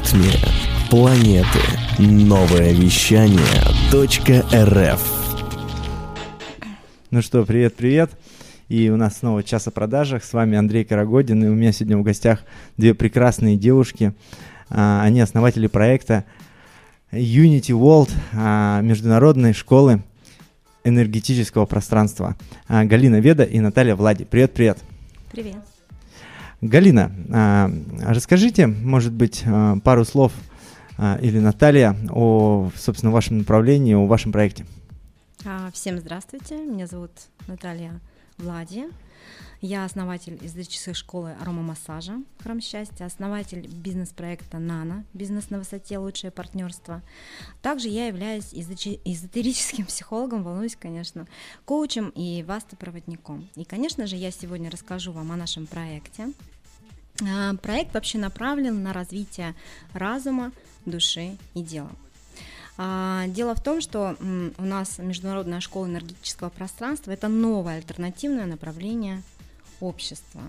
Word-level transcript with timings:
ритме 0.00 0.30
планеты. 0.88 1.58
Новое 1.98 2.72
вещание 2.72 3.38
.рф 3.92 5.00
Ну 7.10 7.22
что, 7.22 7.44
привет-привет. 7.44 8.10
И 8.68 8.88
у 8.88 8.96
нас 8.96 9.18
снова 9.18 9.42
час 9.42 9.66
о 9.66 9.70
продажах. 9.70 10.24
С 10.24 10.32
вами 10.32 10.56
Андрей 10.56 10.84
Карагодин. 10.84 11.44
И 11.44 11.48
у 11.48 11.54
меня 11.54 11.72
сегодня 11.72 11.98
в 11.98 12.02
гостях 12.02 12.40
две 12.76 12.94
прекрасные 12.94 13.56
девушки. 13.56 14.14
А, 14.70 15.02
они 15.02 15.20
основатели 15.20 15.66
проекта 15.66 16.24
Unity 17.12 17.72
World, 17.72 18.10
а, 18.32 18.80
международной 18.80 19.52
школы 19.52 20.02
энергетического 20.84 21.66
пространства. 21.66 22.36
А, 22.68 22.84
Галина 22.84 23.20
Веда 23.20 23.42
и 23.42 23.60
Наталья 23.60 23.96
Влади. 23.96 24.24
Привет-привет. 24.24 24.78
Привет. 25.30 25.69
Галина, 26.60 27.10
а, 27.32 27.70
расскажите, 28.02 28.66
может 28.66 29.12
быть, 29.12 29.42
а, 29.46 29.78
пару 29.78 30.04
слов 30.04 30.32
а, 30.98 31.18
или 31.22 31.38
Наталья 31.38 31.96
о, 32.10 32.70
собственно, 32.76 33.10
вашем 33.10 33.38
направлении, 33.38 33.94
о 33.94 34.06
вашем 34.06 34.30
проекте. 34.30 34.66
Всем 35.72 35.98
здравствуйте, 35.98 36.56
меня 36.56 36.86
зовут 36.86 37.12
Наталья 37.46 38.00
Влади. 38.40 38.88
Я 39.60 39.84
основатель 39.84 40.38
эзотерической 40.40 40.94
школы 40.94 41.32
аромамассажа 41.38 42.22
«Храм 42.38 42.62
счастья», 42.62 43.04
основатель 43.04 43.66
бизнес-проекта 43.68 44.58
«Нано», 44.58 45.04
бизнес 45.12 45.50
на 45.50 45.58
высоте, 45.58 45.98
лучшее 45.98 46.30
партнерство. 46.30 47.02
Также 47.60 47.88
я 47.88 48.06
являюсь 48.06 48.54
эзотерическим 48.54 49.84
психологом, 49.86 50.42
волнуюсь, 50.42 50.76
конечно, 50.76 51.26
коучем 51.66 52.08
и 52.14 52.42
вастопроводником. 52.42 53.50
И, 53.54 53.64
конечно 53.64 54.06
же, 54.06 54.16
я 54.16 54.30
сегодня 54.30 54.70
расскажу 54.70 55.12
вам 55.12 55.30
о 55.32 55.36
нашем 55.36 55.66
проекте. 55.66 56.32
А, 57.22 57.54
проект 57.56 57.92
вообще 57.92 58.16
направлен 58.16 58.82
на 58.82 58.94
развитие 58.94 59.54
разума, 59.92 60.52
души 60.86 61.36
и 61.54 61.62
дела. 61.62 61.90
А, 62.82 63.26
дело 63.26 63.54
в 63.54 63.62
том, 63.62 63.82
что 63.82 64.16
у 64.56 64.62
нас 64.62 64.96
Международная 64.96 65.60
школа 65.60 65.84
энергетического 65.84 66.48
пространства– 66.48 67.10
это 67.12 67.28
новое 67.28 67.76
альтернативное 67.76 68.46
направление 68.46 69.22
общества. 69.80 70.40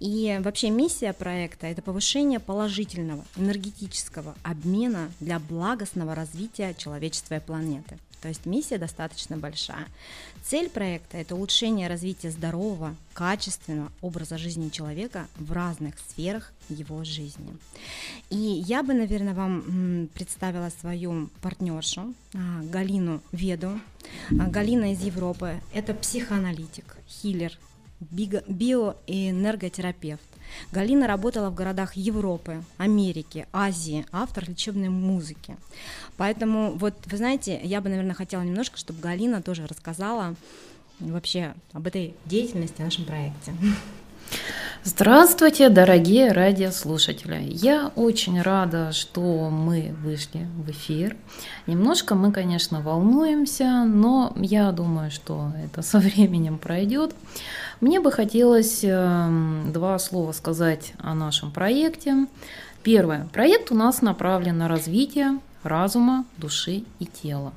И 0.00 0.40
вообще 0.40 0.70
миссия 0.70 1.12
проекта– 1.12 1.66
это 1.68 1.82
повышение 1.82 2.40
положительного 2.40 3.26
энергетического 3.36 4.34
обмена 4.42 5.10
для 5.20 5.38
благостного 5.38 6.14
развития 6.14 6.72
человечества 6.72 7.34
и 7.34 7.40
планеты. 7.40 7.98
То 8.20 8.28
есть 8.28 8.46
миссия 8.46 8.78
достаточно 8.78 9.36
большая. 9.36 9.86
Цель 10.42 10.68
проекта– 10.68 11.16
это 11.18 11.34
улучшение 11.34 11.88
развития 11.88 12.30
здорового, 12.30 12.94
качественного 13.12 13.90
образа 14.00 14.38
жизни 14.38 14.68
человека 14.68 15.26
в 15.36 15.52
разных 15.52 15.98
сферах 15.98 16.52
его 16.68 17.04
жизни. 17.04 17.56
И 18.30 18.36
я 18.36 18.82
бы, 18.82 18.94
наверное, 18.94 19.34
вам 19.34 20.08
представила 20.14 20.70
свою 20.80 21.28
партнершу 21.40 22.14
а, 22.34 22.62
Галину 22.62 23.20
Веду. 23.32 23.80
А, 24.30 24.48
Галина 24.48 24.92
из 24.92 25.02
Европы– 25.02 25.60
это 25.74 25.94
психоаналитик, 25.94 26.96
хиллер, 27.08 27.58
биоэнерготерапевт. 28.00 30.22
Галина 30.72 31.06
работала 31.06 31.50
в 31.50 31.54
городах 31.54 31.94
Европы, 31.94 32.62
Америки, 32.78 33.46
Азии, 33.52 34.06
автор 34.12 34.48
лечебной 34.48 34.88
музыки. 34.88 35.56
Поэтому, 36.16 36.72
вот, 36.72 36.94
вы 37.06 37.16
знаете, 37.16 37.60
я 37.62 37.80
бы, 37.80 37.88
наверное, 37.88 38.14
хотела 38.14 38.42
немножко, 38.42 38.78
чтобы 38.78 39.00
Галина 39.00 39.42
тоже 39.42 39.66
рассказала 39.66 40.34
вообще 41.00 41.54
об 41.72 41.86
этой 41.86 42.14
деятельности, 42.24 42.80
о 42.80 42.84
нашем 42.84 43.04
проекте. 43.04 43.52
Здравствуйте, 44.88 45.68
дорогие 45.68 46.30
радиослушатели! 46.30 47.42
Я 47.50 47.90
очень 47.96 48.40
рада, 48.40 48.92
что 48.92 49.50
мы 49.50 49.92
вышли 50.00 50.46
в 50.64 50.70
эфир. 50.70 51.16
Немножко 51.66 52.14
мы, 52.14 52.30
конечно, 52.30 52.80
волнуемся, 52.80 53.84
но 53.84 54.32
я 54.36 54.70
думаю, 54.70 55.10
что 55.10 55.50
это 55.64 55.82
со 55.82 55.98
временем 55.98 56.58
пройдет. 56.58 57.14
Мне 57.80 57.98
бы 57.98 58.12
хотелось 58.12 58.84
эм, 58.84 59.72
два 59.72 59.98
слова 59.98 60.30
сказать 60.30 60.92
о 60.98 61.14
нашем 61.14 61.50
проекте. 61.50 62.28
Первое. 62.84 63.26
Проект 63.32 63.72
у 63.72 63.74
нас 63.74 64.02
направлен 64.02 64.56
на 64.56 64.68
развитие 64.68 65.40
разума, 65.64 66.24
души 66.36 66.84
и 67.00 67.06
тела. 67.06 67.52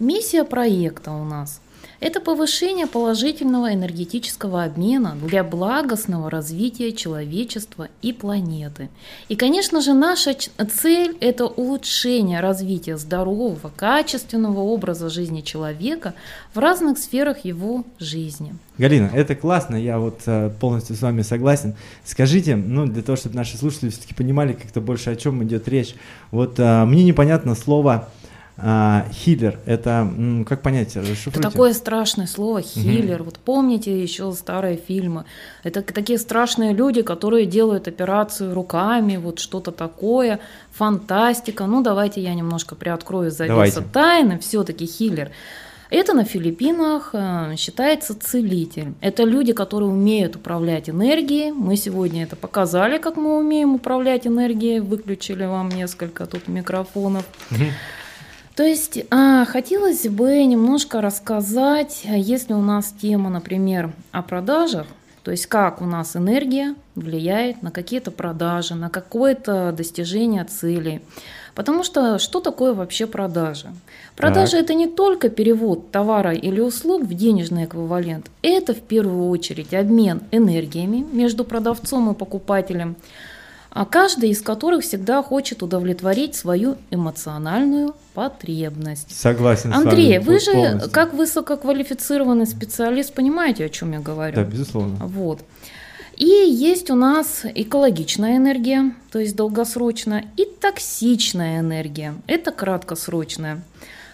Миссия 0.00 0.42
проекта 0.42 1.12
у 1.12 1.24
нас 1.24 1.60
это 2.00 2.20
повышение 2.20 2.86
положительного 2.86 3.72
энергетического 3.72 4.64
обмена 4.64 5.16
для 5.22 5.44
благостного 5.44 6.30
развития 6.30 6.92
человечества 6.92 7.88
и 8.02 8.12
планеты. 8.12 8.88
И, 9.28 9.36
конечно 9.36 9.80
же, 9.80 9.94
наша 9.94 10.34
цель– 10.34 11.16
это 11.20 11.46
улучшение 11.46 12.40
развития 12.40 12.96
здорового, 12.96 13.70
качественного 13.74 14.60
образа 14.60 15.08
жизни 15.08 15.40
человека 15.40 16.14
в 16.54 16.58
разных 16.58 16.98
сферах 16.98 17.44
его 17.44 17.84
жизни. 17.98 18.54
Галина, 18.78 19.10
это 19.14 19.34
классно, 19.34 19.76
я 19.76 19.98
вот 19.98 20.20
э, 20.26 20.50
полностью 20.60 20.96
с 20.96 21.02
вами 21.02 21.22
согласен. 21.22 21.74
Скажите, 22.04 22.56
ну, 22.56 22.86
для 22.86 23.02
того, 23.02 23.16
чтобы 23.16 23.34
наши 23.34 23.56
слушатели 23.56 23.88
все-таки 23.88 24.12
понимали 24.12 24.52
как-то 24.52 24.82
больше, 24.82 25.10
о 25.10 25.16
чем 25.16 25.42
идет 25.44 25.66
речь. 25.66 25.94
Вот 26.30 26.58
э, 26.58 26.84
мне 26.84 27.02
непонятно 27.04 27.54
слово 27.54 28.10
а, 28.58 29.06
хиллер, 29.12 29.58
это 29.66 30.10
как 30.46 30.62
понять? 30.62 30.96
Это 30.96 31.40
такое 31.42 31.74
страшное 31.74 32.26
слово 32.26 32.62
хиллер. 32.62 33.20
Угу. 33.20 33.24
Вот 33.24 33.38
помните 33.38 34.02
еще 34.02 34.32
старые 34.32 34.78
фильмы? 34.78 35.26
Это 35.62 35.82
такие 35.82 36.18
страшные 36.18 36.72
люди, 36.72 37.02
которые 37.02 37.44
делают 37.44 37.86
операцию 37.86 38.54
руками, 38.54 39.18
вот 39.18 39.40
что-то 39.40 39.72
такое, 39.72 40.40
фантастика. 40.72 41.66
Ну 41.66 41.82
давайте 41.82 42.22
я 42.22 42.34
немножко 42.34 42.74
приоткрою 42.76 43.30
завесу 43.30 43.84
тайны. 43.92 44.38
Все-таки 44.38 44.86
хиллер. 44.86 45.32
Это 45.88 46.14
на 46.14 46.24
Филиппинах 46.24 47.10
э, 47.12 47.54
считается 47.56 48.18
целитель. 48.18 48.94
Это 49.00 49.22
люди, 49.22 49.52
которые 49.52 49.88
умеют 49.90 50.34
управлять 50.34 50.90
энергией. 50.90 51.52
Мы 51.52 51.76
сегодня 51.76 52.24
это 52.24 52.34
показали, 52.34 52.98
как 52.98 53.16
мы 53.16 53.38
умеем 53.38 53.74
управлять 53.74 54.26
энергией. 54.26 54.80
Выключили 54.80 55.44
вам 55.44 55.68
несколько 55.68 56.26
тут 56.26 56.48
микрофонов. 56.48 57.24
Угу. 57.52 57.64
То 58.56 58.62
есть 58.62 59.04
а, 59.10 59.44
хотелось 59.44 60.08
бы 60.08 60.42
немножко 60.44 61.02
рассказать, 61.02 62.02
если 62.04 62.54
у 62.54 62.62
нас 62.62 62.94
тема, 63.00 63.28
например, 63.28 63.92
о 64.12 64.22
продажах, 64.22 64.86
то 65.22 65.30
есть 65.30 65.46
как 65.46 65.82
у 65.82 65.84
нас 65.84 66.16
энергия 66.16 66.74
влияет 66.94 67.62
на 67.62 67.70
какие-то 67.70 68.10
продажи, 68.10 68.74
на 68.74 68.88
какое-то 68.88 69.72
достижение 69.76 70.44
целей. 70.44 71.02
Потому 71.54 71.84
что 71.84 72.18
что 72.18 72.40
такое 72.40 72.72
вообще 72.72 73.06
продажи? 73.06 73.68
Продажи 74.14 74.52
так. 74.52 74.60
это 74.62 74.74
не 74.74 74.86
только 74.86 75.28
перевод 75.28 75.90
товара 75.90 76.32
или 76.32 76.60
услуг 76.60 77.02
в 77.02 77.12
денежный 77.12 77.64
эквивалент, 77.64 78.30
это 78.40 78.72
в 78.72 78.80
первую 78.80 79.28
очередь 79.28 79.74
обмен 79.74 80.22
энергиями 80.30 81.04
между 81.12 81.44
продавцом 81.44 82.10
и 82.10 82.14
покупателем, 82.14 82.96
а 83.76 83.84
каждый 83.84 84.30
из 84.30 84.40
которых 84.40 84.82
всегда 84.84 85.22
хочет 85.22 85.62
удовлетворить 85.62 86.34
свою 86.34 86.76
эмоциональную 86.90 87.94
потребность. 88.14 89.14
Согласен 89.14 89.70
Андрей, 89.74 90.14
с 90.14 90.24
вами 90.24 90.26
вы 90.26 90.40
же 90.40 90.52
полностью. 90.52 90.90
как 90.90 91.12
высококвалифицированный 91.12 92.46
специалист 92.46 93.12
понимаете, 93.12 93.66
о 93.66 93.68
чем 93.68 93.92
я 93.92 94.00
говорю? 94.00 94.34
Да, 94.34 94.44
безусловно. 94.44 94.96
Вот. 95.04 95.40
И 96.16 96.24
есть 96.24 96.90
у 96.90 96.94
нас 96.94 97.42
экологичная 97.44 98.38
энергия, 98.38 98.94
то 99.12 99.18
есть 99.18 99.36
долгосрочная, 99.36 100.24
и 100.38 100.46
токсичная 100.46 101.60
энергия, 101.60 102.14
это 102.26 102.52
краткосрочная. 102.52 103.60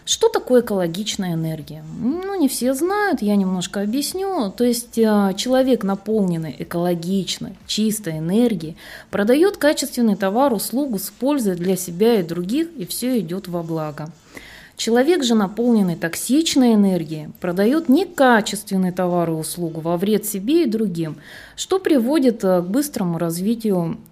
Что 0.05 0.29
такое 0.29 0.63
экологичная 0.63 1.35
энергия? 1.35 1.85
Ну, 2.01 2.39
не 2.39 2.49
все 2.49 2.75
знают, 2.75 3.23
я 3.23 3.37
немножко 3.37 3.83
объясню. 3.83 4.51
То 4.51 4.65
есть 4.65 4.99
э, 4.99 5.35
человек, 5.37 5.85
наполненный 5.85 6.57
экологичной, 6.59 7.57
чистой 7.67 8.19
энергией, 8.19 8.77
продает 9.11 9.59
качественный 9.59 10.17
товар, 10.17 10.53
услугу 10.53 10.99
с 10.99 11.11
пользой 11.11 11.55
для 11.55 11.77
себя 11.77 12.19
и 12.19 12.25
других, 12.25 12.69
и 12.77 12.85
все 12.85 13.21
идет 13.21 13.47
во 13.47 13.63
благо. 13.63 14.11
Человек 14.77 15.23
же, 15.23 15.37
наполненный 15.37 15.95
токсичной 15.95 16.75
энергией, 16.75 17.29
продает 17.41 17.89
некачественный 17.89 18.91
товар 18.91 19.31
и 19.31 19.35
услугу 19.35 19.81
во 19.81 19.97
вред 19.97 20.27
себе 20.27 20.65
и 20.65 20.69
другим, 20.69 21.19
что 21.55 21.79
приводит 21.79 22.43
э, 22.43 22.61
к 22.61 22.65
быстрому 22.65 23.19
развитию 23.19 23.99
а, 23.99 24.12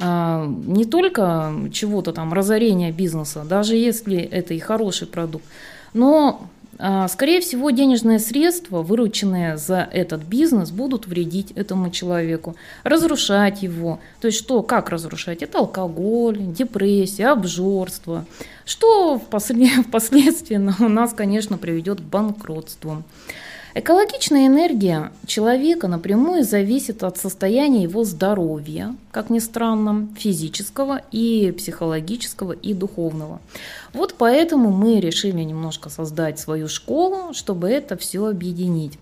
не 0.00 0.84
только 0.84 1.52
чего-то 1.72 2.12
там, 2.12 2.32
разорения 2.32 2.90
бизнеса, 2.90 3.44
даже 3.48 3.76
если 3.76 4.18
это 4.18 4.54
и 4.54 4.58
хороший 4.58 5.06
продукт, 5.06 5.44
но 5.92 6.48
а, 6.82 7.08
Скорее 7.08 7.40
всего, 7.40 7.68
денежные 7.70 8.18
средства, 8.18 8.80
вырученные 8.80 9.58
за 9.58 9.86
этот 9.92 10.22
бизнес, 10.22 10.70
будут 10.70 11.06
вредить 11.06 11.50
этому 11.52 11.90
человеку, 11.90 12.56
разрушать 12.84 13.62
его. 13.62 14.00
То 14.22 14.28
есть 14.28 14.38
что, 14.38 14.62
как 14.62 14.88
разрушать? 14.88 15.42
Это 15.42 15.58
алкоголь, 15.58 16.38
депрессия, 16.38 17.28
обжорство, 17.28 18.24
что 18.64 19.18
впоследствии 19.28 20.56
у 20.56 20.88
нас, 20.88 21.12
конечно, 21.12 21.58
приведет 21.58 22.00
к 22.00 22.04
банкротству. 22.04 23.02
Экологичная 23.72 24.48
энергия 24.48 25.12
человека 25.26 25.86
напрямую 25.86 26.42
зависит 26.42 27.04
от 27.04 27.18
состояния 27.18 27.84
его 27.84 28.02
здоровья, 28.02 28.96
как 29.12 29.30
ни 29.30 29.38
странно, 29.38 30.08
физического 30.18 31.00
и 31.12 31.54
психологического 31.56 32.50
и 32.52 32.74
духовного. 32.74 33.40
Вот 33.92 34.16
поэтому 34.18 34.70
мы 34.72 34.98
решили 34.98 35.42
немножко 35.42 35.88
создать 35.88 36.40
свою 36.40 36.66
школу, 36.66 37.32
чтобы 37.32 37.68
это 37.68 37.96
все 37.96 38.26
объединить. 38.26 38.98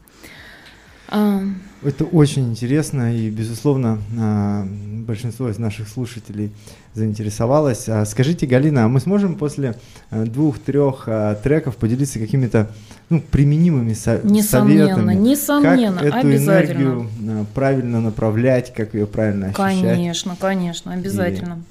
А, 1.11 1.41
это 1.83 2.05
очень 2.05 2.51
интересно, 2.51 3.17
и, 3.17 3.31
безусловно, 3.31 3.99
а, 4.19 4.67
большинство 4.67 5.49
из 5.49 5.59
наших 5.59 5.89
слушателей 5.89 6.53
заинтересовалось. 6.93 7.89
А 7.89 8.05
скажите, 8.05 8.47
Галина, 8.47 8.85
а 8.85 8.89
мы 8.89 9.01
сможем 9.01 9.37
после 9.37 9.77
двух-трех 10.11 11.09
треков 11.43 11.77
поделиться 11.77 12.19
какими-то 12.19 12.71
ну, 13.11 13.21
применимыми 13.21 13.95
со- 13.95 14.21
несомненно, 14.23 14.95
советами? 14.95 15.15
Несомненно, 15.15 16.01
как 16.01 16.15
эту 16.15 16.37
энергию 16.37 17.09
правильно 17.55 18.01
направлять, 18.01 18.73
как 18.75 18.95
ее 18.95 19.07
правильно 19.07 19.47
ощущать? 19.47 19.83
Конечно, 19.83 20.37
конечно, 20.39 20.93
обязательно. 20.93 21.63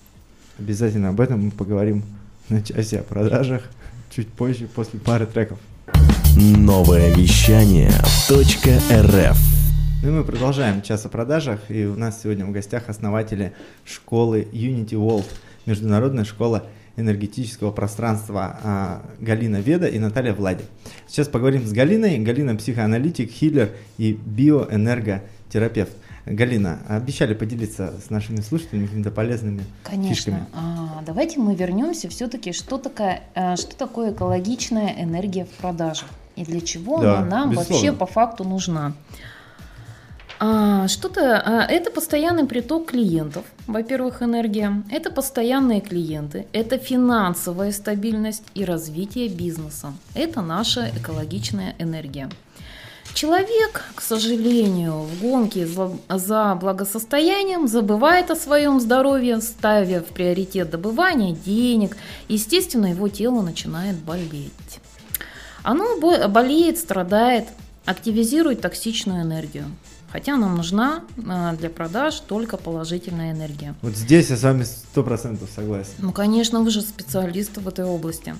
И 0.57 0.61
обязательно 0.61 1.09
об 1.09 1.21
этом 1.21 1.45
мы 1.45 1.51
поговорим 1.51 2.03
на 2.49 2.61
части 2.61 2.95
о 2.95 3.03
продажах 3.03 3.63
чуть 4.15 4.27
позже, 4.29 4.67
после 4.67 4.99
пары 4.99 5.25
треков. 5.25 5.59
Новое 6.35 7.13
вещание 7.13 7.91
.рф 8.29 9.57
ну 10.03 10.09
и 10.09 10.11
мы 10.11 10.23
продолжаем 10.23 10.83
час 10.83 11.07
о 11.07 11.09
продажах, 11.09 11.59
и 11.69 11.85
у 11.85 11.95
нас 11.95 12.21
сегодня 12.21 12.45
в 12.45 12.51
гостях 12.51 12.83
основатели 12.87 13.53
школы 13.83 14.47
Unity 14.51 14.91
World, 14.91 15.25
международная 15.65 16.23
школа 16.23 16.65
энергетического 16.97 17.71
пространства 17.71 18.59
а, 18.63 19.01
Галина 19.19 19.57
Веда 19.57 19.87
и 19.87 19.99
Наталья 19.99 20.33
Влади. 20.33 20.63
Сейчас 21.07 21.27
поговорим 21.27 21.65
с 21.65 21.71
Галиной. 21.71 22.17
Галина 22.19 22.55
психоаналитик, 22.55 23.31
хиллер 23.31 23.69
и 23.97 24.13
биоэнерготерапевт. 24.13 25.91
Галина, 26.25 26.79
обещали 26.89 27.33
поделиться 27.33 27.93
с 28.05 28.09
нашими 28.09 28.41
слушателями 28.41 28.87
какими-то 28.87 29.11
полезными 29.11 29.63
Конечно. 29.83 30.13
фишками. 30.13 30.45
А, 30.53 31.01
давайте 31.05 31.39
мы 31.39 31.55
вернемся 31.55 32.09
все-таки, 32.09 32.51
что, 32.51 32.77
такое, 32.77 33.21
э, 33.33 33.55
что 33.55 33.75
такое 33.77 34.11
экологичная 34.11 34.95
энергия 34.99 35.45
в 35.45 35.49
продажах 35.49 36.09
и 36.35 36.43
для 36.43 36.61
чего 36.61 37.01
да, 37.01 37.19
она 37.19 37.29
нам 37.29 37.51
безусловно. 37.51 37.73
вообще 37.73 37.93
по 37.93 38.05
факту 38.05 38.43
нужна. 38.43 38.93
А, 40.39 40.87
что-то, 40.87 41.41
а, 41.43 41.65
это 41.65 41.89
постоянный 41.89 42.45
приток 42.45 42.91
клиентов, 42.91 43.43
во-первых, 43.65 44.21
энергия, 44.21 44.83
это 44.91 45.09
постоянные 45.09 45.81
клиенты, 45.81 46.45
это 46.53 46.77
финансовая 46.77 47.71
стабильность 47.71 48.43
и 48.53 48.63
развитие 48.63 49.29
бизнеса. 49.29 49.93
Это 50.13 50.41
наша 50.41 50.91
экологичная 50.95 51.75
энергия. 51.79 52.29
Человек, 53.15 53.83
к 53.95 54.01
сожалению, 54.01 54.99
в 54.99 55.21
гонке 55.21 55.67
за 56.07 56.55
благосостоянием 56.61 57.67
забывает 57.67 58.29
о 58.29 58.35
своем 58.35 58.79
здоровье, 58.79 59.41
ставя 59.41 60.01
в 60.01 60.07
приоритет 60.07 60.69
добывания 60.69 61.33
денег. 61.33 61.97
Естественно, 62.27 62.85
его 62.85 63.07
тело 63.09 63.41
начинает 63.41 63.95
болеть. 63.95 64.51
Оно 65.63 65.97
болеет, 65.99 66.77
страдает, 66.77 67.47
активизирует 67.87 68.61
токсичную 68.61 69.23
энергию. 69.23 69.65
Хотя 70.11 70.37
нам 70.37 70.55
нужна 70.55 71.03
а, 71.27 71.53
для 71.55 71.69
продаж 71.69 72.19
только 72.19 72.57
положительная 72.57 73.31
энергия. 73.31 73.75
Вот 73.81 73.95
здесь 73.95 74.29
я 74.29 74.37
с 74.37 74.43
вами 74.43 74.63
сто 74.63 75.03
процентов 75.03 75.49
согласен. 75.53 75.93
Ну, 75.99 76.11
конечно, 76.11 76.61
вы 76.61 76.69
же 76.69 76.81
специалисты 76.81 77.59
в 77.59 77.67
этой 77.67 77.85
области. 77.85 78.35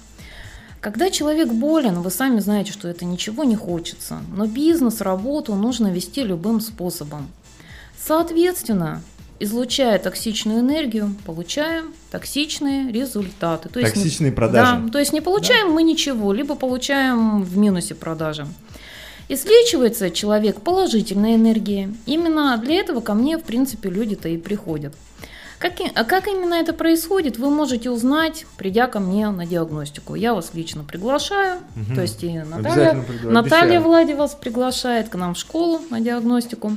Когда 0.79 1.09
человек 1.09 1.49
болен, 1.51 2.01
вы 2.01 2.11
сами 2.11 2.39
знаете, 2.39 2.71
что 2.71 2.87
это 2.87 3.03
ничего 3.03 3.43
не 3.43 3.55
хочется, 3.55 4.19
но 4.35 4.45
бизнес, 4.45 5.01
работу 5.01 5.55
нужно 5.55 5.91
вести 5.91 6.23
любым 6.23 6.61
способом. 6.61 7.27
Соответственно, 7.97 9.01
излучая 9.39 9.97
токсичную 9.99 10.59
энергию, 10.59 11.15
получаем 11.25 11.93
токсичные 12.11 12.91
результаты. 12.91 13.69
То 13.69 13.81
Токсичные 13.81 14.29
не, 14.29 14.35
продажи. 14.35 14.81
Да, 14.83 14.91
то 14.91 14.99
есть 14.99 15.13
не 15.13 15.21
получаем 15.21 15.67
да. 15.67 15.73
мы 15.73 15.83
ничего, 15.83 16.31
либо 16.31 16.55
получаем 16.55 17.43
в 17.43 17.57
минусе 17.57 17.95
продажи. 17.95 18.45
Излечивается 19.29 20.09
человек 20.09 20.61
положительной 20.61 21.35
энергией. 21.35 21.93
Именно 22.05 22.57
для 22.57 22.75
этого 22.75 23.01
ко 23.01 23.13
мне, 23.13 23.37
в 23.37 23.43
принципе, 23.43 23.89
люди-то 23.89 24.29
и 24.29 24.37
приходят. 24.37 24.93
Как, 25.59 25.73
а 25.95 26.03
как 26.03 26.27
именно 26.27 26.53
это 26.53 26.71
происходит, 26.71 27.37
вы 27.39 27.49
можете 27.49 27.89
узнать, 27.89 28.45
придя 28.57 28.87
ко 28.87 28.99
мне 28.99 29.29
на 29.31 29.45
диагностику. 29.45 30.13
Я 30.13 30.35
вас 30.35 30.51
лично 30.53 30.83
приглашаю, 30.83 31.57
угу. 31.75 31.95
то 31.95 32.01
есть 32.01 32.23
и 32.23 32.37
Наталья, 32.39 33.03
Наталья 33.23 33.79
Влади 33.79 34.13
вас 34.13 34.35
приглашает 34.35 35.09
к 35.09 35.15
нам 35.15 35.33
в 35.33 35.37
школу 35.37 35.81
на 35.89 35.99
диагностику. 35.99 36.73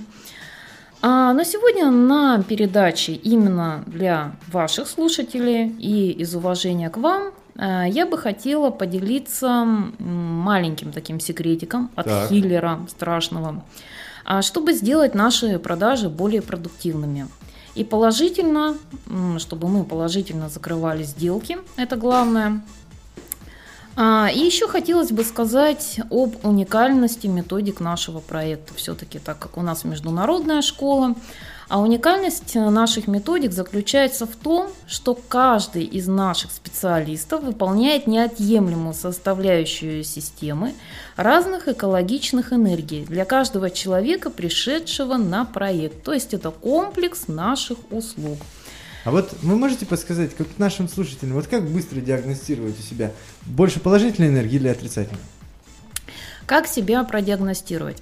А 1.02 1.32
на 1.35 1.44
сегодня 1.44 1.91
на 1.91 2.43
передаче 2.43 3.12
именно 3.12 3.85
для 3.87 4.32
ваших 4.50 4.88
слушателей 4.88 5.69
и 5.79 6.11
из 6.12 6.35
уважения 6.35 6.88
к 6.88 6.97
вам 6.97 7.32
я 7.61 8.07
бы 8.07 8.17
хотела 8.17 8.71
поделиться 8.71 9.65
маленьким 9.99 10.93
таким 10.93 11.21
секретиком 11.21 11.91
от 11.95 12.07
так. 12.07 12.29
хиллера 12.31 12.81
страшного, 12.89 13.62
а, 14.25 14.43
чтобы 14.43 14.73
сделать 14.73 15.15
наши 15.15 15.59
продажи 15.59 16.09
более 16.09 16.41
продуктивными. 16.41 17.29
И 17.75 17.85
положительно, 17.85 18.77
чтобы 19.39 19.69
мы 19.69 19.85
положительно 19.85 20.49
закрывали 20.49 21.03
сделки, 21.03 21.59
это 21.77 21.97
главное. 21.97 22.62
А, 23.97 24.31
и 24.33 24.39
еще 24.39 24.67
хотелось 24.67 25.11
бы 25.11 25.25
сказать 25.25 26.01
об 26.11 26.37
уникальности 26.45 27.27
методик 27.27 27.81
нашего 27.81 28.21
проекта. 28.21 28.75
Все-таки, 28.75 29.19
так 29.19 29.39
как 29.39 29.59
у 29.59 29.62
нас 29.62 29.85
международная 29.85 30.62
школа, 30.62 31.15
а 31.70 31.78
уникальность 31.78 32.56
наших 32.56 33.06
методик 33.06 33.52
заключается 33.52 34.26
в 34.26 34.34
том, 34.34 34.70
что 34.88 35.14
каждый 35.14 35.84
из 35.84 36.08
наших 36.08 36.50
специалистов 36.50 37.44
выполняет 37.44 38.08
неотъемлемую 38.08 38.93
составляющую 38.93 40.02
системы 40.02 40.75
разных 41.14 41.69
экологичных 41.69 42.52
энергий 42.52 43.05
для 43.05 43.25
каждого 43.25 43.70
человека, 43.70 44.31
пришедшего 44.31 45.14
на 45.14 45.44
проект. 45.44 46.02
То 46.02 46.12
есть 46.12 46.34
это 46.34 46.50
комплекс 46.50 47.28
наших 47.28 47.78
услуг. 47.93 48.38
А 49.05 49.12
вот 49.12 49.32
вы 49.40 49.55
можете 49.55 49.87
подсказать, 49.87 50.34
как 50.34 50.49
нашим 50.58 50.88
слушателям, 50.88 51.34
вот 51.34 51.46
как 51.46 51.64
быстро 51.64 52.00
диагностировать 52.00 52.81
у 52.81 52.82
себя 52.82 53.12
больше 53.46 53.78
положительной 53.78 54.31
энергии 54.31 54.56
или 54.56 54.66
отрицательной? 54.66 55.23
Как 56.46 56.66
себя 56.66 57.05
продиагностировать? 57.05 57.99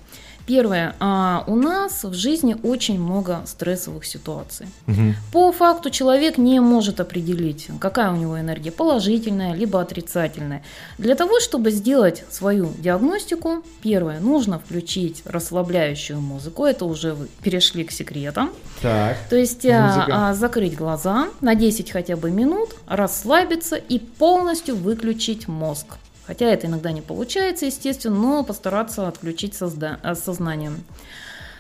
Первое. 0.49 0.95
А, 0.99 1.45
у 1.47 1.57
нас 1.57 2.05
в 2.05 2.15
жизни 2.15 2.57
очень 2.63 2.99
много 2.99 3.43
стрессовых 3.45 4.07
ситуаций. 4.07 4.67
Угу. 4.87 5.15
По 5.31 5.53
факту 5.53 5.91
человек 5.91 6.39
не 6.39 6.59
может 6.61 7.01
определить, 7.01 7.69
какая 7.79 8.11
у 8.11 8.17
него 8.17 8.41
энергия, 8.41 8.73
положительная 8.73 9.53
либо 9.53 9.79
отрицательная. 9.79 10.63
Для 10.97 11.17
того, 11.17 11.39
чтобы 11.41 11.71
сделать 11.71 12.25
свою 12.31 12.73
диагностику, 12.79 13.63
первое, 13.83 14.21
нужно 14.21 14.59
включить 14.59 15.21
расслабляющую 15.27 16.19
музыку. 16.19 16.65
Это 16.65 16.87
уже 16.87 17.13
вы 17.13 17.29
перешли 17.43 17.85
к 17.85 17.91
секретам. 17.91 18.51
Так. 18.81 19.19
То 19.29 19.37
есть 19.37 19.67
а, 19.67 20.31
а, 20.31 20.35
закрыть 20.35 20.75
глаза 20.75 21.29
на 21.43 21.57
10 21.57 21.91
хотя 21.91 22.17
бы 22.17 22.31
минут, 22.31 22.71
расслабиться 22.87 23.77
и 23.77 23.99
полностью 23.99 24.77
выключить 24.77 25.47
мозг. 25.47 25.99
Хотя 26.29 26.45
это 26.45 26.67
иногда 26.67 26.93
не 26.93 27.01
получается, 27.01 27.65
естественно, 27.65 28.15
но 28.15 28.45
постараться 28.45 29.09
отключить 29.09 29.55
созда- 29.55 29.99
э, 30.03 30.15
сознание. 30.15 30.73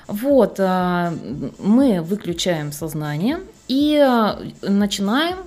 Вот, 0.06 0.60
э, 0.60 1.10
мы 1.58 2.02
выключаем 2.02 2.70
сознание 2.72 3.40
и 3.66 3.96
э, 3.96 4.68
начинаем, 4.68 5.38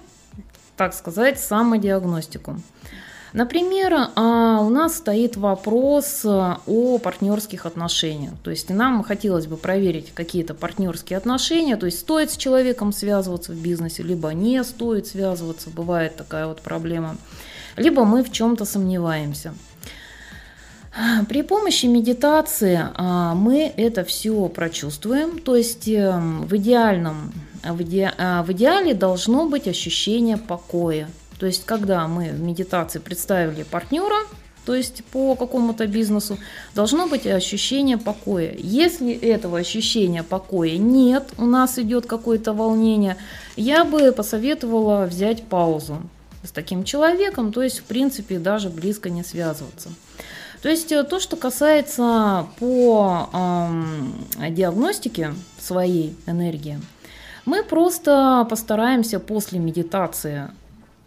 так 0.75 0.95
сказать, 0.95 1.39
самодиагностику. 1.39 2.55
Например, 3.33 4.09
у 4.17 4.69
нас 4.69 4.97
стоит 4.97 5.37
вопрос 5.37 6.25
о 6.25 6.97
партнерских 6.97 7.65
отношениях. 7.65 8.33
То 8.43 8.51
есть 8.51 8.69
нам 8.69 9.03
хотелось 9.03 9.47
бы 9.47 9.55
проверить 9.55 10.11
какие-то 10.13 10.53
партнерские 10.53 11.15
отношения, 11.15 11.77
то 11.77 11.85
есть 11.85 11.99
стоит 11.99 12.31
с 12.31 12.35
человеком 12.35 12.91
связываться 12.91 13.53
в 13.53 13.55
бизнесе, 13.55 14.03
либо 14.03 14.33
не 14.33 14.61
стоит 14.65 15.07
связываться, 15.07 15.69
бывает 15.69 16.17
такая 16.17 16.45
вот 16.47 16.59
проблема 16.59 17.15
либо 17.77 18.03
мы 18.05 18.23
в 18.23 18.31
чем-то 18.31 18.65
сомневаемся. 18.65 19.53
При 21.29 21.41
помощи 21.41 21.85
медитации 21.85 22.81
а, 22.95 23.33
мы 23.33 23.71
это 23.77 24.03
все 24.03 24.49
прочувствуем, 24.49 25.39
то 25.39 25.55
есть 25.55 25.87
эм, 25.87 26.45
в 26.45 26.57
идеальном, 26.57 27.31
в, 27.63 27.81
иде, 27.81 28.13
а, 28.17 28.43
в 28.43 28.51
идеале 28.51 28.93
должно 28.93 29.47
быть 29.47 29.69
ощущение 29.69 30.35
покоя. 30.35 31.09
То 31.39 31.45
есть 31.45 31.65
когда 31.65 32.07
мы 32.09 32.31
в 32.31 32.41
медитации 32.41 32.99
представили 32.99 33.63
партнера, 33.63 34.27
то 34.65 34.75
есть 34.75 35.03
по 35.05 35.35
какому-то 35.35 35.87
бизнесу, 35.87 36.37
должно 36.75 37.07
быть 37.07 37.25
ощущение 37.25 37.97
покоя. 37.97 38.53
Если 38.57 39.13
этого 39.13 39.59
ощущения 39.59 40.23
покоя 40.23 40.77
нет, 40.77 41.31
у 41.37 41.45
нас 41.45 41.79
идет 41.79 42.05
какое-то 42.05 42.51
волнение, 42.51 43.15
я 43.55 43.85
бы 43.85 44.11
посоветовала 44.11 45.05
взять 45.05 45.43
паузу 45.43 46.01
с 46.43 46.51
таким 46.51 46.83
человеком, 46.83 47.51
то 47.51 47.61
есть, 47.61 47.79
в 47.79 47.83
принципе, 47.83 48.39
даже 48.39 48.69
близко 48.69 49.09
не 49.09 49.23
связываться. 49.23 49.89
То 50.61 50.69
есть 50.69 50.91
э, 50.91 51.03
то, 51.03 51.19
что 51.19 51.37
касается 51.37 52.47
по 52.59 53.29
эм, 53.33 54.13
диагностике 54.49 55.33
своей 55.59 56.15
энергии, 56.27 56.79
мы 57.45 57.63
просто 57.63 58.45
постараемся 58.49 59.19
после 59.19 59.59
медитации 59.59 60.51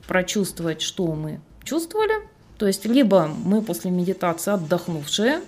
прочувствовать, 0.06 0.82
что 0.82 1.06
мы 1.14 1.40
чувствовали. 1.62 2.14
То 2.58 2.66
есть 2.66 2.84
либо 2.84 3.28
мы 3.44 3.62
после 3.62 3.90
медитации 3.90 4.52
отдохнувшие, 4.52 5.40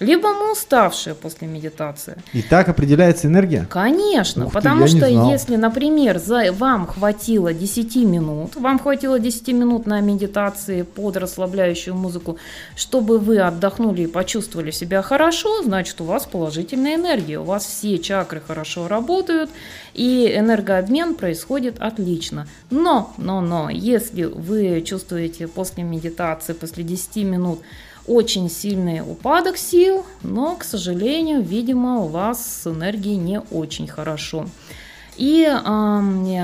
либо 0.00 0.32
мы 0.32 0.52
уставшие 0.52 1.14
после 1.14 1.46
медитации. 1.46 2.16
И 2.32 2.42
так 2.42 2.68
определяется 2.68 3.28
энергия? 3.28 3.66
Конечно, 3.68 4.46
Ух 4.46 4.52
ты, 4.52 4.58
потому 4.58 4.86
не 4.86 4.88
что 4.88 5.06
если, 5.06 5.56
например, 5.56 6.18
за, 6.18 6.52
вам 6.52 6.86
хватило 6.86 7.52
10 7.52 7.96
минут, 7.96 8.56
вам 8.56 8.78
хватило 8.78 9.18
10 9.20 9.48
минут 9.48 9.86
на 9.86 10.00
медитации 10.00 10.82
под 10.82 11.18
расслабляющую 11.18 11.94
музыку, 11.94 12.38
чтобы 12.76 13.18
вы 13.18 13.40
отдохнули 13.40 14.02
и 14.02 14.06
почувствовали 14.06 14.70
себя 14.70 15.02
хорошо, 15.02 15.62
значит 15.62 16.00
у 16.00 16.04
вас 16.04 16.26
положительная 16.26 16.94
энергия, 16.94 17.38
у 17.38 17.44
вас 17.44 17.66
все 17.66 17.98
чакры 17.98 18.40
хорошо 18.44 18.88
работают, 18.88 19.50
и 19.92 20.32
энергообмен 20.34 21.14
происходит 21.14 21.78
отлично. 21.78 22.46
Но, 22.70 23.12
но, 23.18 23.40
но, 23.40 23.68
если 23.70 24.24
вы 24.24 24.82
чувствуете 24.82 25.46
после 25.46 25.82
медитации, 25.82 26.54
после 26.54 26.84
10 26.84 27.16
минут 27.16 27.60
очень 28.10 28.50
сильный 28.50 29.02
упадок 29.02 29.56
сил, 29.56 30.04
но, 30.22 30.56
к 30.56 30.64
сожалению, 30.64 31.42
видимо, 31.42 32.00
у 32.00 32.08
вас 32.08 32.62
с 32.62 32.66
энергией 32.66 33.16
не 33.16 33.40
очень 33.40 33.86
хорошо. 33.86 34.46
И 35.16 35.46
а, 35.48 36.02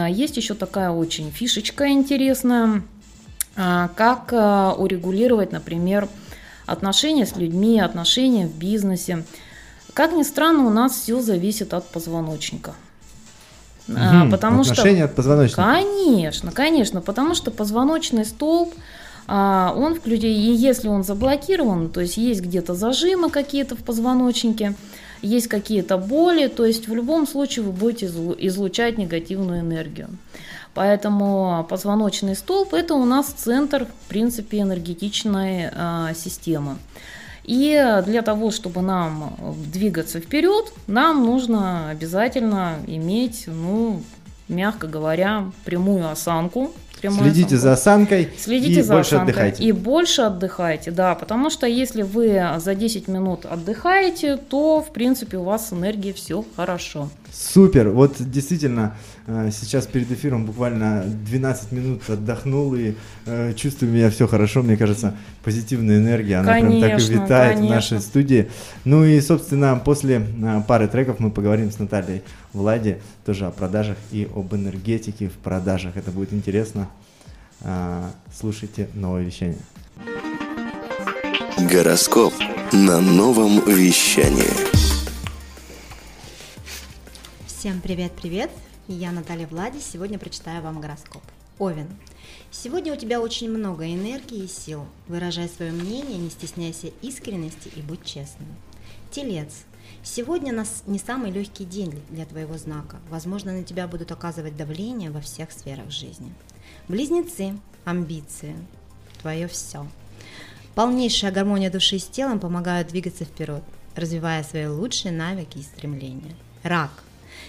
есть 0.08 0.36
еще 0.36 0.54
такая 0.54 0.90
очень 0.90 1.32
фишечка 1.32 1.88
интересная, 1.88 2.82
а, 3.56 3.88
как 3.96 4.32
а, 4.32 4.74
урегулировать, 4.74 5.50
например, 5.50 6.08
отношения 6.66 7.26
с 7.26 7.36
людьми, 7.36 7.80
отношения 7.80 8.46
в 8.46 8.56
бизнесе. 8.56 9.24
Как 9.92 10.12
ни 10.12 10.22
странно, 10.22 10.66
у 10.66 10.70
нас 10.70 10.92
все 10.92 11.20
зависит 11.20 11.74
от 11.74 11.88
позвоночника. 11.88 12.74
Мгм. 13.88 14.30
Потому 14.30 14.62
что 14.62 14.72
Отношения 14.72 15.04
от 15.04 15.14
позвоночника. 15.16 15.62
Конечно, 15.62 16.52
конечно, 16.52 17.00
потому 17.00 17.34
что 17.34 17.50
позвоночный 17.50 18.24
столб, 18.24 18.72
он 19.28 19.94
включен, 19.96 20.28
и 20.28 20.54
если 20.54 20.88
он 20.88 21.02
заблокирован, 21.02 21.90
то 21.90 22.00
есть 22.00 22.16
есть 22.16 22.40
где-то 22.40 22.74
зажимы 22.74 23.30
какие-то 23.30 23.74
в 23.74 23.82
позвоночнике, 23.82 24.74
есть 25.22 25.48
какие-то 25.48 25.98
боли, 25.98 26.46
то 26.48 26.64
есть 26.64 26.88
в 26.88 26.94
любом 26.94 27.26
случае 27.26 27.64
вы 27.64 27.72
будете 27.72 28.06
излу- 28.06 28.36
излучать 28.38 28.98
негативную 28.98 29.60
энергию. 29.60 30.08
Поэтому 30.74 31.66
позвоночный 31.68 32.36
столб 32.36 32.74
это 32.74 32.94
у 32.94 33.06
нас 33.06 33.28
центр, 33.28 33.86
в 33.86 34.08
принципе, 34.08 34.60
энергетичной 34.60 35.70
а, 35.72 36.12
системы. 36.14 36.76
И 37.44 38.02
для 38.04 38.22
того, 38.22 38.50
чтобы 38.50 38.82
нам 38.82 39.36
двигаться 39.72 40.20
вперед, 40.20 40.72
нам 40.86 41.24
нужно 41.24 41.88
обязательно 41.88 42.74
иметь, 42.86 43.44
ну, 43.46 44.02
мягко 44.48 44.86
говоря, 44.86 45.50
прямую 45.64 46.10
осанку. 46.10 46.72
Следите 47.00 47.56
осанку. 47.56 47.56
за 47.62 47.72
осанкой 47.72 48.28
Следите 48.38 48.80
и 48.80 48.82
за 48.82 48.94
больше 48.94 49.14
осанкой. 49.16 49.32
отдыхайте. 49.34 49.64
И 49.64 49.72
больше 49.72 50.22
отдыхайте, 50.22 50.90
да, 50.90 51.14
потому 51.14 51.50
что 51.50 51.66
если 51.66 52.02
вы 52.02 52.42
за 52.58 52.74
10 52.74 53.08
минут 53.08 53.44
отдыхаете, 53.46 54.36
то, 54.36 54.80
в 54.82 54.92
принципе, 54.92 55.36
у 55.38 55.44
вас 55.44 55.68
с 55.68 55.72
энергией 55.72 56.12
все 56.14 56.44
хорошо. 56.56 57.08
Супер. 57.32 57.90
Вот 57.90 58.16
действительно, 58.18 58.96
сейчас 59.26 59.86
перед 59.86 60.10
эфиром 60.12 60.46
буквально 60.46 61.02
12 61.04 61.72
минут 61.72 62.08
отдохнул 62.08 62.74
и 62.76 62.94
э, 63.26 63.54
чувствую 63.54 63.92
меня 63.92 64.08
все 64.10 64.28
хорошо. 64.28 64.62
Мне 64.62 64.76
кажется, 64.76 65.16
позитивная 65.42 65.98
энергия, 65.98 66.36
она 66.36 66.52
прям 66.52 66.80
так 66.80 66.90
и 66.90 66.92
Конечно, 66.92 67.12
витает 67.12 67.52
в 67.52 67.56
конечно. 67.56 67.74
нашей 67.74 68.00
студии. 68.00 68.48
Ну 68.84 69.04
и, 69.04 69.20
собственно, 69.20 69.80
после 69.84 70.18
э, 70.18 70.62
пары 70.68 70.86
треков 70.86 71.18
мы 71.18 71.30
поговорим 71.30 71.72
с 71.72 71.78
Натальей 71.78 72.22
Влади 72.52 72.98
тоже 73.24 73.46
о 73.46 73.50
продажах 73.50 73.96
и 74.12 74.28
об 74.34 74.54
энергетике 74.54 75.28
в 75.28 75.34
продажах. 75.34 75.96
Это 75.96 76.12
будет 76.12 76.32
интересно. 76.32 76.88
А, 77.62 78.10
Слушайте 78.32 78.88
новое 78.94 79.22
вещание. 79.22 79.58
Гороскоп 81.70 82.34
на 82.72 83.00
новом 83.00 83.60
вещании. 83.66 84.52
Всем 87.46 87.80
привет-привет! 87.80 88.50
Я 88.88 89.10
Наталья 89.12 89.46
Влади. 89.46 89.78
Сегодня 89.78 90.18
прочитаю 90.18 90.62
вам 90.62 90.80
гороскоп. 90.80 91.22
Овен. 91.58 91.88
Сегодня 92.50 92.92
у 92.92 92.96
тебя 92.96 93.20
очень 93.20 93.50
много 93.50 93.84
энергии 93.86 94.44
и 94.44 94.48
сил. 94.48 94.86
Выражай 95.08 95.48
свое 95.48 95.72
мнение, 95.72 96.18
не 96.18 96.30
стесняйся 96.30 96.88
искренности 97.02 97.68
и 97.74 97.80
будь 97.82 98.04
честным. 98.04 98.48
Телец. 99.10 99.64
Сегодня 100.02 100.52
нас 100.52 100.84
не 100.86 100.98
самый 100.98 101.30
легкий 101.32 101.64
день 101.64 102.00
для- 102.10 102.26
твоего 102.26 102.56
знака. 102.58 102.98
Возможно, 103.08 103.52
на 103.52 103.64
тебя 103.64 103.88
будут 103.88 104.12
оказывать 104.12 104.56
давление 104.56 105.10
во 105.10 105.20
всех 105.20 105.50
сферах 105.50 105.90
жизни. 105.90 106.32
Близнецы. 106.88 107.58
Амбиции. 107.84 108.56
Твое 109.20 109.48
все. 109.48 109.86
Полнейшая 110.74 111.32
гармония 111.32 111.70
души 111.70 111.98
с 111.98 112.06
телом 112.06 112.38
помогают 112.38 112.88
двигаться 112.88 113.24
вперед, 113.24 113.62
развивая 113.94 114.44
свои 114.44 114.66
лучшие 114.66 115.10
навыки 115.12 115.58
и 115.58 115.62
стремления. 115.62 116.34
Рак. 116.62 116.90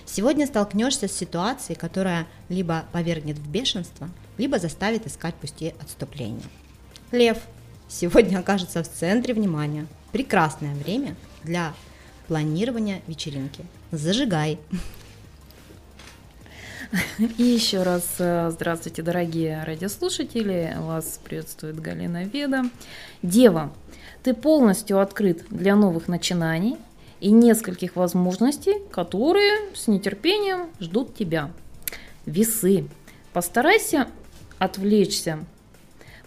Сегодня 0.05 0.47
столкнешься 0.47 1.07
с 1.07 1.11
ситуацией, 1.11 1.77
которая 1.77 2.27
либо 2.49 2.85
повергнет 2.91 3.37
в 3.37 3.47
бешенство, 3.49 4.09
либо 4.37 4.59
заставит 4.59 5.05
искать 5.07 5.35
пути 5.35 5.73
отступления. 5.79 6.43
Лев. 7.11 7.37
Сегодня 7.89 8.39
окажется 8.39 8.83
в 8.83 8.89
центре 8.91 9.33
внимания. 9.33 9.87
Прекрасное 10.11 10.75
время 10.75 11.15
для 11.43 11.73
планирования 12.27 13.01
вечеринки. 13.07 13.63
Зажигай. 13.91 14.59
И 17.37 17.43
еще 17.43 17.83
раз 17.83 18.15
э, 18.19 18.49
здравствуйте, 18.51 19.01
дорогие 19.01 19.63
радиослушатели. 19.65 20.75
Вас 20.79 21.19
приветствует 21.23 21.79
Галина 21.81 22.23
Веда. 22.23 22.63
Дева, 23.21 23.73
ты 24.23 24.33
полностью 24.33 24.99
открыт 24.99 25.45
для 25.49 25.75
новых 25.75 26.07
начинаний 26.07 26.77
и 27.19 27.31
нескольких 27.31 27.95
возможностей, 27.95 28.81
которые 28.91 29.73
с 29.73 29.87
нетерпением 29.87 30.69
ждут 30.79 31.15
тебя. 31.15 31.51
Весы. 32.25 32.87
Постарайся 33.33 34.07
отвлечься. 34.59 35.39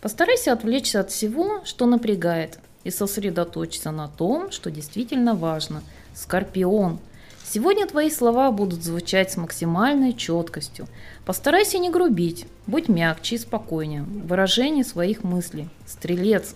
Постарайся 0.01 0.53
отвлечься 0.53 1.01
от 1.01 1.11
всего, 1.11 1.63
что 1.65 1.87
напрягает, 1.87 2.59
и 2.85 2.91
сосредоточься 2.91 3.91
на 3.91 4.09
том, 4.09 4.51
что 4.51 4.71
действительно 4.71 5.35
важно. 5.35 5.83
Скорпион. 6.15 6.99
Сегодня 7.45 7.87
твои 7.87 8.11
слова 8.11 8.51
будут 8.53 8.83
звучать 8.83 9.33
с 9.33 9.37
максимальной 9.37 10.13
четкостью. 10.13 10.87
Постарайся 11.25 11.79
не 11.79 11.91
грубить, 11.91 12.47
будь 12.67 12.89
мягче 12.89 13.35
и 13.35 13.39
спокойнее 13.39 14.03
в 14.03 14.29
выражении 14.29 14.83
своих 14.83 15.25
мыслей. 15.25 15.69
Стрелец. 15.87 16.55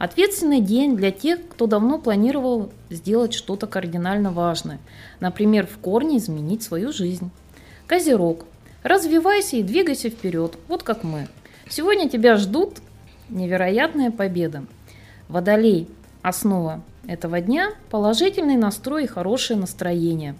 Ответственный 0.00 0.62
день 0.62 0.96
для 0.96 1.10
тех, 1.10 1.46
кто 1.46 1.66
давно 1.66 1.98
планировал 1.98 2.72
сделать 2.88 3.34
что-то 3.34 3.66
кардинально 3.66 4.32
важное. 4.32 4.78
Например, 5.20 5.66
в 5.66 5.76
корне 5.76 6.16
изменить 6.16 6.62
свою 6.62 6.90
жизнь. 6.90 7.30
Козерог. 7.86 8.46
Развивайся 8.82 9.58
и 9.58 9.62
двигайся 9.62 10.08
вперед, 10.08 10.56
вот 10.68 10.84
как 10.84 11.04
мы. 11.04 11.28
Сегодня 11.68 12.08
тебя 12.08 12.38
ждут 12.38 12.78
невероятная 13.28 14.10
победа. 14.10 14.64
Водолей. 15.28 15.86
Основа 16.22 16.82
этого 17.06 17.42
дня– 17.42 17.74
положительный 17.90 18.56
настрой 18.56 19.04
и 19.04 19.06
хорошее 19.06 19.60
настроение. 19.60 20.34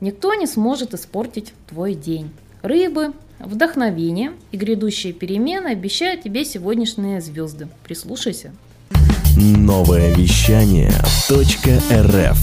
Никто 0.00 0.34
не 0.34 0.46
сможет 0.46 0.92
испортить 0.92 1.54
твой 1.70 1.94
день. 1.94 2.30
Рыбы, 2.60 3.14
вдохновение 3.38 4.34
и 4.52 4.58
грядущие 4.58 5.14
перемены 5.14 5.68
обещают 5.68 6.20
тебе 6.20 6.44
сегодняшние 6.44 7.22
звезды. 7.22 7.68
Прислушайся. 7.82 8.52
Новое 9.36 10.14
вещание 10.14 10.90
.рф 11.28 12.38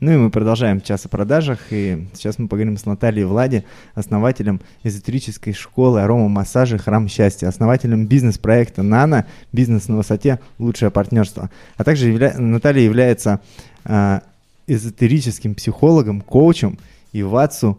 Ну 0.00 0.12
и 0.12 0.16
мы 0.16 0.30
продолжаем 0.30 0.82
час 0.82 1.06
о 1.06 1.08
продажах, 1.08 1.58
и 1.70 2.06
сейчас 2.12 2.38
мы 2.38 2.46
поговорим 2.46 2.76
с 2.76 2.84
Натальей 2.84 3.24
Влади, 3.24 3.64
основателем 3.94 4.60
эзотерической 4.82 5.54
школы 5.54 6.02
арома 6.02 6.28
массажа 6.28 6.76
«Храм 6.76 7.08
счастья», 7.08 7.48
основателем 7.48 8.06
бизнес-проекта 8.06 8.82
«Нано. 8.82 9.24
Бизнес 9.50 9.88
на 9.88 9.96
высоте. 9.96 10.40
Лучшее 10.58 10.90
партнерство». 10.90 11.48
А 11.78 11.84
также 11.84 12.12
явля- 12.12 12.38
Наталья 12.38 12.82
является 12.82 13.40
а, 13.86 14.20
эзотерическим 14.66 15.54
психологом, 15.54 16.20
коучем 16.20 16.78
и 17.12 17.22
ватсу 17.22 17.78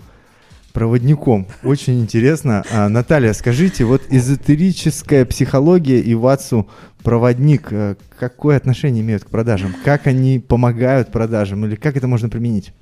проводником. 0.77 1.47
Очень 1.63 2.01
интересно. 2.01 2.63
А, 2.71 2.87
Наталья, 2.87 3.33
скажите, 3.33 3.83
вот 3.83 4.03
эзотерическая 4.11 5.25
психология 5.25 5.99
и 5.99 6.13
ватсу 6.13 6.69
проводник, 7.01 7.73
э, 7.73 7.95
какое 8.19 8.57
отношение 8.57 9.01
имеют 9.01 9.23
к 9.23 9.27
продажам? 9.27 9.73
Как 9.83 10.05
они 10.05 10.37
помогают 10.37 11.11
продажам? 11.11 11.65
Или 11.65 11.73
как 11.73 11.97
это 11.97 12.07
можно 12.07 12.29
применить? 12.29 12.73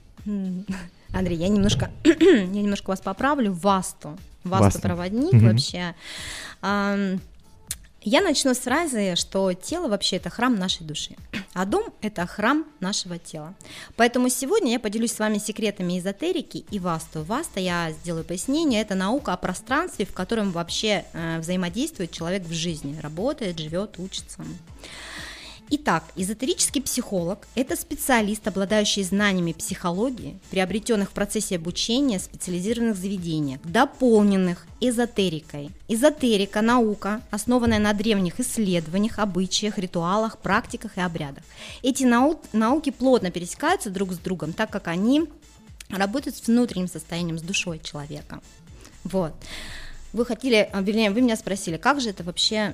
Андрей, 1.14 1.38
я 1.38 1.48
немножко, 1.48 1.90
я 2.04 2.46
немножко 2.48 2.90
вас 2.90 3.00
поправлю. 3.00 3.54
Васту. 3.54 4.18
Васту. 4.44 4.64
Васту 4.66 4.82
проводник 4.82 5.32
Мгм. 5.32 5.48
вообще. 5.48 5.96
Я 8.08 8.22
начну 8.22 8.54
с 8.54 8.60
фразы, 8.60 9.16
что 9.16 9.52
тело 9.54 9.88
вообще 9.88 10.18
это 10.18 10.30
храм 10.30 10.54
нашей 10.54 10.86
души, 10.86 11.16
а 11.54 11.66
дом 11.66 11.92
это 12.02 12.28
храм 12.28 12.64
нашего 12.80 13.18
тела. 13.18 13.56
Поэтому 13.96 14.30
сегодня 14.30 14.74
я 14.74 14.80
поделюсь 14.80 15.12
с 15.12 15.18
вами 15.18 15.40
секретами 15.40 15.98
эзотерики 15.98 16.66
и 16.70 16.78
васту. 16.78 17.24
Васта, 17.24 17.60
я 17.60 17.92
сделаю 17.94 18.24
пояснение, 18.24 18.84
это 18.84 18.94
наука 18.94 19.34
о 19.34 19.38
пространстве, 19.38 20.06
в 20.06 20.14
котором 20.14 20.52
вообще 20.52 21.04
э, 21.14 21.40
взаимодействует 21.40 22.12
человек 22.12 22.44
в 22.44 22.54
жизни, 22.54 22.96
работает, 23.02 23.58
живет, 23.58 23.98
учится. 23.98 24.46
Итак, 25.68 26.04
эзотерический 26.16 26.80
психолог– 26.80 27.48
это 27.56 27.76
специалист, 27.76 28.48
обладающий 28.48 29.02
знаниями 29.02 29.52
психологии, 29.52 30.38
приобретенных 30.52 31.10
в 31.10 31.14
процессе 31.14 31.56
обучения 31.56 32.20
в 32.20 32.22
специализированных 32.22 32.96
заведениях, 32.96 33.60
дополненных 33.64 34.68
эзотерикой. 34.80 35.72
Эзотерика– 35.88 36.62
наука, 36.62 37.22
основанная 37.32 37.80
на 37.80 37.94
древних 37.94 38.40
исследованиях, 38.40 39.18
обычаях, 39.18 39.80
ритуалах, 39.80 40.38
практиках 40.38 40.98
и 40.98 41.02
обрядах. 41.02 41.44
Эти 41.82 42.04
нау- 42.04 42.40
науки 42.54 42.92
плотно 42.92 43.32
пересекаются 43.32 43.90
друг 43.90 44.14
с 44.14 44.20
другом, 44.20 44.54
так 44.54 44.70
как 44.70 44.88
они 44.88 45.24
работают 45.90 46.38
с 46.38 46.46
внутренним 46.46 46.88
состоянием, 46.88 47.40
с 47.40 47.42
душой 47.42 47.80
человека. 47.80 48.40
Вот 49.04 49.34
вы 50.16 50.26
хотели, 50.26 50.70
а, 50.72 50.82
вернее, 50.82 51.12
вы 51.12 51.22
меня 51.22 51.36
спросили, 51.36 51.78
как 51.78 52.00
же 52.00 52.10
это 52.10 52.24
вообще, 52.24 52.74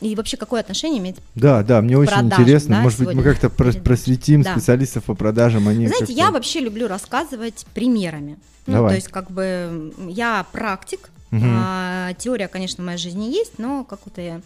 и 0.00 0.14
вообще 0.14 0.36
какое 0.36 0.60
отношение 0.60 0.98
имеет 0.98 1.16
Да, 1.34 1.62
да, 1.62 1.80
мне 1.82 1.98
очень 1.98 2.10
продажам, 2.10 2.42
интересно, 2.42 2.76
да, 2.76 2.82
может 2.82 2.98
быть, 3.00 3.14
мы 3.14 3.22
как-то 3.22 3.50
просветим 3.50 4.42
да. 4.42 4.52
специалистов 4.52 5.04
по 5.04 5.14
продажам, 5.14 5.68
они 5.68 5.86
Знаете, 5.86 6.12
я 6.12 6.30
вообще 6.30 6.60
люблю 6.60 6.88
рассказывать 6.88 7.66
примерами. 7.74 8.38
Ну, 8.66 8.74
Давай. 8.74 8.92
то 8.92 8.94
есть, 8.96 9.08
как 9.08 9.30
бы, 9.30 9.92
я 10.08 10.46
практик, 10.52 11.10
угу. 11.30 11.42
а, 11.44 12.14
теория, 12.14 12.48
конечно, 12.48 12.82
в 12.82 12.86
моей 12.86 12.98
жизни 12.98 13.26
есть, 13.26 13.58
но 13.58 13.84
как-то 13.84 14.22
я 14.22 14.40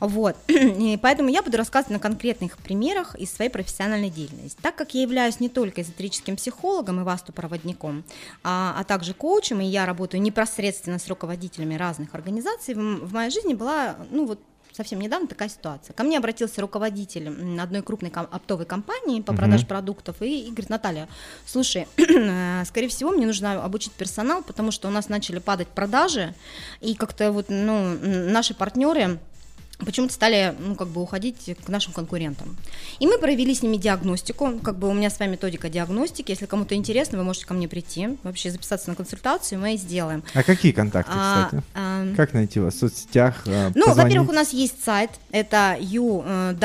вот. 0.00 0.36
И 0.48 0.98
поэтому 1.00 1.28
я 1.28 1.42
буду 1.42 1.56
рассказывать 1.56 1.92
на 1.92 1.98
конкретных 1.98 2.58
примерах 2.58 3.14
из 3.14 3.32
своей 3.32 3.50
профессиональной 3.50 4.10
деятельности. 4.10 4.58
Так 4.60 4.76
как 4.76 4.94
я 4.94 5.02
являюсь 5.02 5.40
не 5.40 5.48
только 5.48 5.82
эзотерическим 5.82 6.36
психологом 6.36 7.00
и 7.00 7.04
васту-проводником, 7.04 8.04
а, 8.42 8.76
а 8.78 8.84
также 8.84 9.14
коучем, 9.14 9.60
и 9.60 9.64
я 9.64 9.86
работаю 9.86 10.20
непосредственно 10.20 10.98
с 10.98 11.08
руководителями 11.08 11.74
разных 11.74 12.14
организаций, 12.14 12.74
в, 12.74 12.78
в 12.78 13.12
моей 13.12 13.30
жизни 13.30 13.54
была, 13.54 13.96
ну 14.10 14.26
вот, 14.26 14.40
совсем 14.76 15.00
недавно 15.00 15.26
такая 15.26 15.48
ситуация. 15.48 15.94
Ко 15.94 16.04
мне 16.04 16.18
обратился 16.18 16.60
руководитель 16.60 17.28
одной 17.60 17.82
крупной 17.82 18.10
оптовой 18.10 18.66
компании 18.66 19.22
по 19.22 19.32
продаже 19.32 19.64
uh-huh. 19.64 19.68
продуктов 19.68 20.20
и, 20.20 20.46
и 20.46 20.48
говорит, 20.48 20.68
Наталья, 20.68 21.08
слушай, 21.46 21.88
э, 21.96 22.64
скорее 22.66 22.88
всего, 22.88 23.10
мне 23.10 23.26
нужно 23.26 23.64
обучить 23.64 23.92
персонал, 23.92 24.42
потому 24.42 24.70
что 24.70 24.88
у 24.88 24.90
нас 24.90 25.08
начали 25.08 25.38
падать 25.38 25.68
продажи, 25.68 26.34
и 26.80 26.94
как-то 26.94 27.32
вот, 27.32 27.46
ну, 27.48 27.96
наши 28.02 28.54
партнеры 28.54 29.18
почему-то 29.84 30.14
стали, 30.14 30.54
ну, 30.58 30.74
как 30.74 30.88
бы 30.88 31.02
уходить 31.02 31.54
к 31.64 31.68
нашим 31.68 31.92
конкурентам. 31.92 32.56
И 32.98 33.06
мы 33.06 33.18
провели 33.18 33.54
с 33.54 33.62
ними 33.62 33.76
диагностику, 33.76 34.58
как 34.62 34.78
бы 34.78 34.88
у 34.88 34.94
меня 34.94 35.10
своя 35.10 35.30
методика 35.30 35.68
диагностики, 35.68 36.30
если 36.30 36.46
кому-то 36.46 36.74
интересно, 36.74 37.18
вы 37.18 37.24
можете 37.24 37.44
ко 37.46 37.52
мне 37.54 37.68
прийти, 37.68 38.16
вообще 38.22 38.50
записаться 38.50 38.88
на 38.88 38.96
консультацию, 38.96 39.60
мы 39.60 39.76
сделаем. 39.76 40.22
А 40.34 40.42
какие 40.42 40.72
контакты, 40.72 41.12
а, 41.14 41.44
кстати? 41.46 41.62
А, 41.74 42.06
как 42.16 42.32
найти 42.32 42.58
вас 42.60 42.74
в 42.74 42.78
соцсетях? 42.78 43.42
А, 43.46 43.70
ну, 43.74 43.92
во-первых, 43.92 44.30
у 44.30 44.32
нас 44.32 44.54
есть 44.54 44.82
сайт, 44.82 45.10
это 45.30 45.76
uwnano.com, 45.80 46.58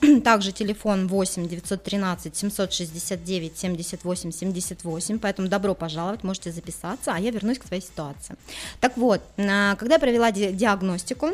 э, 0.00 0.20
также 0.24 0.50
телефон 0.52 1.06
8 1.06 1.48
913 1.48 2.36
769 2.36 3.56
78 3.56 4.32
78, 4.32 5.18
поэтому 5.18 5.48
добро 5.48 5.74
пожаловать, 5.74 6.24
можете 6.24 6.50
записаться, 6.50 7.12
а 7.14 7.20
я 7.20 7.30
вернусь 7.30 7.58
к 7.58 7.66
своей 7.66 7.82
ситуации. 7.82 8.34
Так 8.80 8.96
вот, 8.96 9.20
а, 9.38 9.76
когда 9.76 9.94
я 9.94 10.00
провела 10.00 10.32
диагностику, 10.32 10.71
диагностику. 10.72 11.30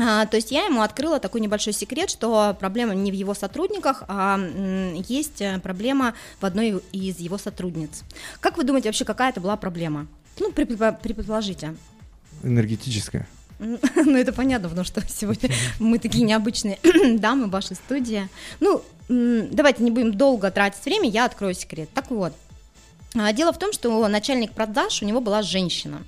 А, 0.00 0.26
то 0.26 0.36
есть 0.36 0.52
я 0.52 0.64
ему 0.64 0.82
открыла 0.82 1.18
такой 1.18 1.40
небольшой 1.40 1.72
секрет, 1.72 2.10
что 2.10 2.56
проблема 2.58 2.94
не 2.94 3.10
в 3.10 3.14
его 3.14 3.34
сотрудниках, 3.34 4.04
а 4.06 4.38
есть 5.08 5.40
э, 5.40 5.58
проблема 5.58 6.14
в 6.40 6.46
одной 6.46 6.82
из 6.92 7.18
его 7.18 7.36
сотрудниц. 7.36 8.04
Как 8.40 8.56
вы 8.56 8.64
думаете 8.64 8.90
вообще, 8.90 9.04
какая 9.04 9.30
это 9.30 9.40
была 9.40 9.56
проблема? 9.56 10.06
Ну, 10.38 10.52
предположите. 10.52 11.74
Энергетическая. 12.42 13.26
Ну, 13.58 14.16
это 14.16 14.32
понятно, 14.32 14.68
потому 14.68 14.84
что 14.86 15.02
сегодня 15.08 15.50
мы 15.80 15.98
такие 15.98 16.24
необычные 16.24 16.78
дамы 17.18 17.46
в 17.46 17.50
вашей 17.50 17.74
студии. 17.74 18.28
Ну, 18.60 18.84
давайте 19.08 19.82
не 19.82 19.90
будем 19.90 20.14
долго 20.14 20.48
тратить 20.52 20.84
время, 20.84 21.08
я 21.10 21.24
открою 21.24 21.54
секрет. 21.54 21.88
Так 21.92 22.12
вот, 22.12 22.32
а, 23.16 23.32
дело 23.32 23.52
в 23.52 23.58
том, 23.58 23.72
что 23.72 24.06
начальник 24.06 24.52
продаж 24.52 25.02
у 25.02 25.06
него 25.06 25.20
была 25.20 25.42
женщина. 25.42 26.04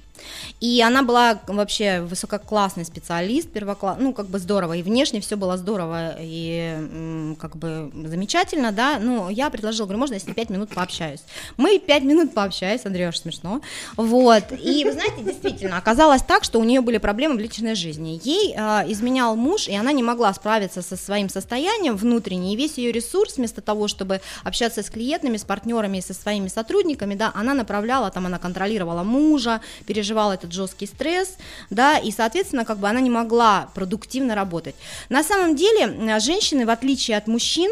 И 0.61 0.83
она 0.83 1.03
была 1.03 1.41
вообще 1.47 2.01
высококлассный 2.01 2.85
специалист, 2.85 3.49
первокласс, 3.51 3.97
ну, 3.99 4.13
как 4.13 4.27
бы 4.27 4.39
здорово, 4.39 4.75
и 4.75 4.83
внешне 4.83 5.21
все 5.21 5.37
было 5.37 5.57
здорово 5.57 6.17
и 6.19 7.37
как 7.41 7.57
бы 7.57 7.91
замечательно, 7.95 8.73
да, 8.73 8.99
ну, 8.99 9.29
я 9.29 9.51
предложила, 9.51 9.87
говорю, 9.87 10.01
можно 10.01 10.15
я 10.15 10.21
с 10.21 10.27
ней 10.27 10.35
5 10.35 10.51
минут 10.51 10.71
пообщаюсь. 10.75 11.21
Мы 11.57 11.79
5 11.79 12.03
минут 12.05 12.35
пообщались, 12.35 12.85
Андрей, 12.85 13.11
смешно, 13.13 13.61
вот, 13.97 14.45
и, 14.53 14.85
вы 14.85 14.93
знаете, 14.93 15.23
действительно, 15.23 15.79
оказалось 15.79 16.23
так, 16.23 16.45
что 16.45 16.59
у 16.59 16.65
нее 16.65 16.81
были 16.81 16.99
проблемы 16.99 17.37
в 17.37 17.41
личной 17.41 17.75
жизни. 17.75 18.21
Ей 18.23 18.55
э, 18.57 18.61
изменял 18.93 19.37
муж, 19.37 19.69
и 19.69 19.75
она 19.75 19.93
не 19.93 20.03
могла 20.03 20.33
справиться 20.35 20.83
со 20.83 20.97
своим 20.97 21.29
состоянием 21.29 21.97
внутренним, 21.97 22.53
и 22.53 22.57
весь 22.57 22.79
ее 22.79 22.93
ресурс, 22.93 23.37
вместо 23.37 23.61
того, 23.61 23.89
чтобы 23.89 24.21
общаться 24.45 24.83
с 24.83 24.91
клиентами, 24.91 25.37
с 25.37 25.45
партнерами 25.45 25.99
и 25.99 26.01
со 26.01 26.15
своими 26.15 26.49
сотрудниками, 26.49 27.15
да, 27.15 27.33
она 27.35 27.55
направляла, 27.55 28.11
там, 28.11 28.27
она 28.27 28.39
контролировала 28.39 29.03
мужа, 29.03 29.61
переживала 29.87 30.10
переживала 30.11 30.33
этот 30.33 30.53
жесткий 30.53 30.87
стресс, 30.87 31.37
да, 31.71 31.97
и, 31.99 32.11
соответственно, 32.11 32.65
как 32.65 32.79
бы 32.79 32.89
она 32.89 33.01
не 33.01 33.11
могла 33.11 33.69
продуктивно 33.75 34.35
работать. 34.35 34.75
На 35.09 35.23
самом 35.23 35.55
деле, 35.55 36.19
женщины, 36.19 36.67
в 36.67 36.71
отличие 36.71 37.17
от 37.17 37.29
мужчин, 37.29 37.71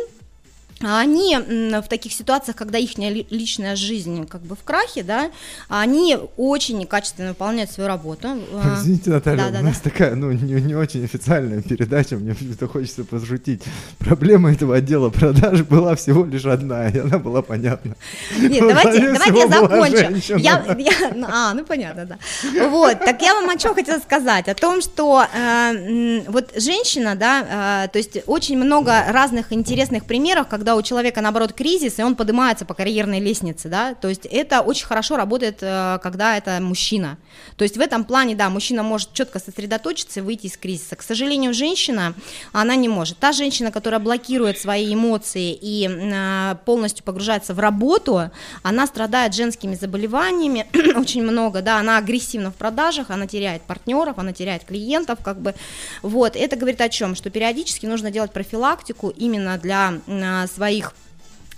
они 0.81 1.37
в 1.37 1.89
таких 1.89 2.13
ситуациях, 2.13 2.57
когда 2.57 2.79
их 2.79 2.97
личная 2.99 3.77
жизнь 3.77 4.27
как 4.27 4.43
бы 4.43 4.55
в 4.55 4.63
крахе, 4.63 5.03
да, 5.03 5.31
они 5.69 6.17
очень 6.37 6.87
качественно 6.87 7.31
выполняют 7.31 7.71
свою 7.71 7.89
работу. 7.89 8.29
А, 8.53 8.77
Извините, 8.81 9.11
Наталья, 9.11 9.45
да, 9.45 9.49
у 9.49 9.53
да, 9.53 9.61
нас 9.63 9.81
да. 9.81 9.91
такая, 9.91 10.15
ну, 10.15 10.31
не, 10.31 10.61
не 10.61 10.75
очень 10.75 11.05
официальная 11.05 11.63
передача, 11.63 12.17
мне 12.17 12.35
почему-то 12.35 12.69
хочется 12.69 13.05
пошутить. 13.05 13.63
Проблема 13.99 14.53
этого 14.53 14.77
отдела 14.77 15.11
продаж 15.11 15.63
была 15.63 15.97
всего 15.97 16.25
лишь 16.25 16.45
одна, 16.45 16.89
и 16.89 16.99
она 16.99 17.19
была 17.19 17.43
понятна. 17.43 17.97
Нет, 18.39 18.61
давайте, 18.61 19.13
давайте 19.13 19.39
я 19.39 19.49
закончу. 19.49 20.37
Я, 20.39 20.77
я, 20.79 21.13
ну, 21.15 21.27
а, 21.31 21.55
ну 21.55 21.65
понятно, 21.65 22.07
да. 22.07 22.69
Вот, 22.69 22.99
так 23.01 23.21
я 23.23 23.35
вам 23.35 23.49
о 23.51 23.57
чем 23.57 23.75
хотела 23.75 23.99
сказать, 23.99 24.49
о 24.49 24.55
том, 24.55 24.81
что 24.81 25.25
э, 25.35 26.23
вот 26.29 26.53
женщина, 26.57 27.15
да, 27.15 27.85
э, 27.85 27.89
то 27.89 27.99
есть 27.99 28.19
очень 28.27 28.59
много 28.59 29.05
разных 29.09 29.53
интересных 29.53 30.05
примеров, 30.05 30.47
когда 30.49 30.68
когда 30.69 30.77
у 30.77 30.83
человека, 30.83 31.23
наоборот, 31.23 31.55
кризис, 31.55 31.99
и 31.99 32.03
он 32.03 32.15
поднимается 32.15 32.67
по 32.67 32.75
карьерной 32.75 33.21
лестнице, 33.21 33.71
да, 33.71 33.95
то 33.95 34.07
есть 34.07 34.27
это 34.27 34.61
очень 34.61 34.85
хорошо 34.85 35.17
работает, 35.17 35.63
э, 35.63 35.99
когда 36.03 36.37
это 36.37 36.59
мужчина. 36.61 37.17
То 37.57 37.65
есть 37.65 37.79
в 37.79 37.81
этом 37.81 38.05
плане, 38.05 38.35
да, 38.35 38.51
мужчина 38.51 38.83
может 38.83 39.15
четко 39.15 39.39
сосредоточиться 39.39 40.21
и 40.21 40.23
выйти 40.23 40.47
из 40.47 40.59
кризиса. 40.59 40.95
К 40.95 41.03
сожалению, 41.03 41.55
женщина, 41.55 42.13
она 42.53 42.77
не 42.77 42.87
может. 42.87 43.19
Та 43.19 43.33
женщина, 43.33 43.73
которая 43.73 43.99
блокирует 43.99 44.59
свои 44.59 44.93
эмоции 44.93 45.59
и 45.59 45.89
э, 45.89 46.57
полностью 46.67 47.03
погружается 47.03 47.55
в 47.55 47.61
работу, 47.61 48.31
она 48.63 48.87
страдает 48.87 49.35
женскими 49.35 49.75
заболеваниями 49.75 50.67
очень 50.99 51.23
много, 51.23 51.63
да, 51.63 51.79
она 51.79 51.97
агрессивна 51.97 52.51
в 52.51 52.57
продажах, 52.57 53.09
она 53.09 53.27
теряет 53.27 53.63
партнеров, 53.63 54.19
она 54.19 54.35
теряет 54.35 54.65
клиентов, 54.65 55.21
как 55.25 55.41
бы, 55.41 55.55
вот, 56.03 56.37
это 56.37 56.57
говорит 56.57 56.83
о 56.83 56.91
чем, 56.91 57.15
что 57.15 57.31
периодически 57.31 57.87
нужно 57.87 58.11
делать 58.11 58.33
профилактику 58.33 59.09
именно 59.09 59.57
для 59.57 59.95
э, 60.07 60.47
своих 60.59 60.93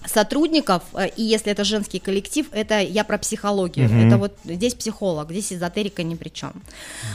сотрудников, 0.06 0.82
э, 0.94 1.08
и 1.16 1.22
если 1.22 1.52
это 1.52 1.64
женский 1.64 1.98
коллектив, 1.98 2.46
это 2.52 2.80
я 2.80 3.04
про 3.04 3.18
психологию, 3.18 3.88
mm-hmm. 3.88 4.06
это 4.06 4.16
вот 4.16 4.36
здесь 4.44 4.74
психолог, 4.74 5.30
здесь 5.30 5.52
эзотерика 5.52 6.02
ни 6.02 6.14
при 6.14 6.28
чем. 6.28 6.52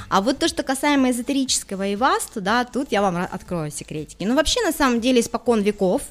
А 0.10 0.22
вот 0.22 0.40
то, 0.40 0.48
что 0.48 0.64
касаемо 0.64 1.12
эзотерического 1.12 1.88
и 1.88 1.96
васту, 1.96 2.42
да, 2.42 2.64
тут 2.66 2.92
я 2.92 3.02
вам 3.02 3.18
открою 3.18 3.72
секретики. 3.72 4.24
Ну, 4.24 4.36
вообще, 4.36 4.62
на 4.62 4.72
самом 4.72 5.02
деле, 5.02 5.22
испокон 5.22 5.62
веков, 5.62 6.02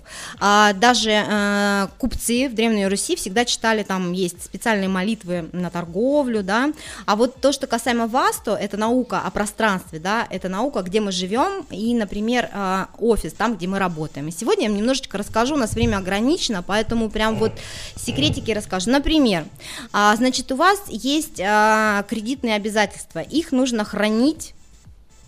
а, 0.40 0.72
даже 0.72 1.10
а, 1.12 1.90
купцы 1.98 2.48
в 2.48 2.54
Древней 2.54 2.86
Руси 2.86 3.16
всегда 3.16 3.44
читали, 3.44 3.82
там 3.82 4.12
есть 4.12 4.42
специальные 4.42 4.88
молитвы 4.88 5.48
на 5.52 5.70
торговлю, 5.70 6.42
да, 6.42 6.72
а 7.06 7.16
вот 7.16 7.40
то, 7.40 7.52
что 7.52 7.66
касаемо 7.66 8.06
васту, 8.06 8.52
это 8.52 8.76
наука 8.76 9.20
о 9.20 9.30
пространстве, 9.30 9.98
да, 9.98 10.26
это 10.30 10.48
наука, 10.48 10.82
где 10.82 11.00
мы 11.00 11.12
живем, 11.12 11.64
и, 11.70 11.94
например, 11.94 12.50
а, 12.52 12.88
офис, 12.98 13.32
там, 13.32 13.56
где 13.56 13.68
мы 13.68 13.78
работаем. 13.78 14.28
И 14.28 14.32
сегодня 14.32 14.64
я 14.64 14.70
вам 14.70 14.78
немножечко 14.78 15.18
расскажу, 15.18 15.54
у 15.54 15.58
нас 15.58 15.74
время 15.74 15.98
ограничено, 15.98 16.63
поэтому 16.66 17.10
прям 17.10 17.36
вот 17.36 17.52
секретики 17.96 18.50
расскажу. 18.50 18.90
Например, 18.90 19.46
а, 19.92 20.14
значит, 20.16 20.50
у 20.52 20.56
вас 20.56 20.80
есть 20.88 21.40
а, 21.40 22.04
кредитные 22.08 22.56
обязательства, 22.56 23.20
их 23.20 23.52
нужно 23.52 23.84
хранить, 23.84 24.54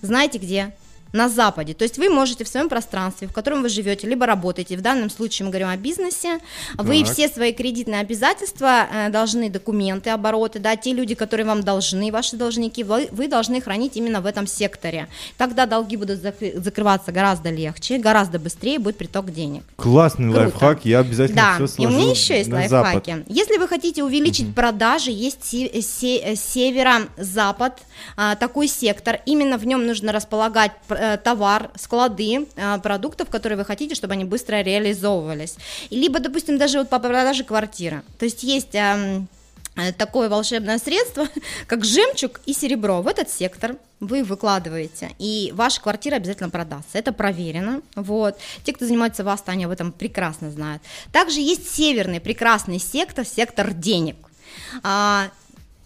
знаете 0.02 0.38
где? 0.38 0.74
На 1.12 1.28
Западе. 1.28 1.72
То 1.74 1.84
есть 1.84 1.98
вы 1.98 2.08
можете 2.10 2.44
в 2.44 2.48
своем 2.48 2.68
пространстве, 2.68 3.28
в 3.28 3.32
котором 3.32 3.62
вы 3.62 3.68
живете, 3.68 4.06
либо 4.06 4.26
работаете, 4.26 4.76
в 4.76 4.80
данном 4.82 5.08
случае 5.10 5.46
мы 5.46 5.50
говорим 5.50 5.68
о 5.68 5.76
бизнесе, 5.76 6.40
вы 6.74 7.04
Так. 7.04 7.12
все 7.12 7.28
свои 7.28 7.52
кредитные 7.52 8.00
обязательства 8.00 8.86
э, 8.92 9.08
должны, 9.10 9.48
документы, 9.48 10.10
обороты, 10.10 10.58
да, 10.58 10.76
те 10.76 10.92
люди, 10.92 11.14
которые 11.14 11.46
вам 11.46 11.62
должны, 11.62 12.10
ваши 12.12 12.36
должники, 12.36 12.82
вы, 12.84 13.08
вы 13.12 13.28
должны 13.28 13.60
хранить 13.60 13.96
именно 13.96 14.20
в 14.20 14.26
этом 14.26 14.46
секторе. 14.46 15.08
Тогда 15.38 15.66
долги 15.66 15.96
будут 15.96 16.20
закры- 16.22 16.58
закрываться 16.60 17.12
гораздо 17.12 17.50
легче, 17.50 17.98
гораздо 17.98 18.38
быстрее 18.38 18.78
будет 18.78 18.98
приток 18.98 19.32
денег. 19.32 19.62
Классный 19.76 20.26
Круто. 20.26 20.40
лайфхак, 20.40 20.84
я 20.84 20.98
обязательно 21.00 21.40
Да, 21.40 21.54
все 21.54 21.64
и 21.64 21.68
сложу 21.68 21.96
у 21.96 22.00
меня 22.00 22.10
еще 22.10 22.38
есть 22.38 22.50
лайфхаки. 22.52 23.10
Запад. 23.12 23.24
Если 23.28 23.56
вы 23.58 23.68
хотите 23.68 24.02
увеличить 24.04 24.54
продажи, 24.54 25.10
есть 25.10 25.44
се- 25.44 25.80
се- 25.82 26.34
северо-запад, 26.36 27.78
а, 28.16 28.34
такой 28.36 28.68
сектор. 28.68 29.20
Именно 29.26 29.58
в 29.58 29.66
нем 29.66 29.86
нужно 29.86 30.12
располагать 30.12 30.72
товар, 31.22 31.70
склады 31.76 32.46
а, 32.56 32.78
продуктов, 32.78 33.28
которые 33.30 33.58
вы 33.58 33.64
хотите, 33.64 33.94
чтобы 33.94 34.14
они 34.14 34.24
быстро 34.24 34.62
реализовывались. 34.62 35.56
Либо, 35.90 36.18
допустим, 36.20 36.58
даже 36.58 36.78
вот 36.78 36.88
по 36.88 36.98
продаже 36.98 37.44
квартиры. 37.44 38.02
То 38.18 38.24
есть 38.24 38.42
есть 38.42 38.74
эм, 38.74 39.28
э, 39.76 39.92
такое 39.92 40.28
волшебное 40.28 40.78
средство, 40.78 41.26
как 41.66 41.84
жемчуг 41.84 42.40
и 42.46 42.52
серебро. 42.52 43.02
В 43.02 43.08
этот 43.08 43.30
сектор 43.30 43.76
вы 44.00 44.24
выкладываете, 44.24 45.10
и 45.18 45.52
ваша 45.54 45.80
квартира 45.80 46.16
обязательно 46.16 46.50
продастся. 46.50 46.98
Это 46.98 47.12
проверено. 47.12 47.80
Вот. 47.94 48.36
Те, 48.64 48.72
кто 48.72 48.86
занимается 48.86 49.24
в 49.24 49.28
Астане, 49.28 49.66
об 49.66 49.72
этом 49.72 49.92
прекрасно 49.92 50.50
знают. 50.50 50.82
Также 51.12 51.40
есть 51.40 51.74
северный 51.74 52.20
прекрасный 52.20 52.78
сектор, 52.78 53.24
сектор 53.24 53.72
денег. 53.72 54.16